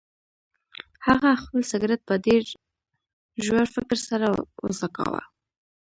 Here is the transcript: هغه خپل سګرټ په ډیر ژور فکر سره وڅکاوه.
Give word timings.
هغه 1.07 1.29
خپل 1.43 1.61
سګرټ 1.71 2.01
په 2.09 2.15
ډیر 2.25 2.43
ژور 3.45 3.65
فکر 3.75 3.97
سره 4.09 4.27
وڅکاوه. 4.63 5.21